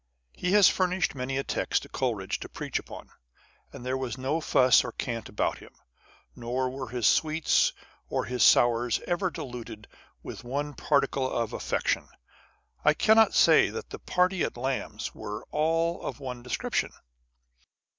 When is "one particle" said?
10.43-11.29